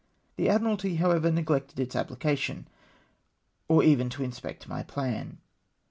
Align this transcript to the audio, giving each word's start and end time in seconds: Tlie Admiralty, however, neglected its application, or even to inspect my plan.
Tlie 0.35 0.47
Admiralty, 0.49 0.95
however, 0.95 1.29
neglected 1.29 1.79
its 1.79 1.95
application, 1.95 2.67
or 3.67 3.83
even 3.83 4.09
to 4.09 4.23
inspect 4.23 4.67
my 4.67 4.81
plan. 4.81 5.37